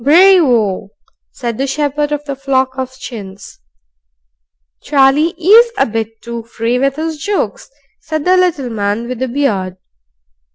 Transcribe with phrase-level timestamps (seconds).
[0.03, 0.89] "Bray vo!"
[1.31, 3.59] said the shepherd of the flock of chins.
[4.81, 9.27] "Charlie IS a bit too free with his jokes," said the little man with the
[9.27, 9.77] beard.